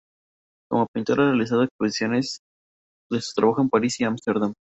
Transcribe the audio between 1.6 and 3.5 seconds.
exposiciones de su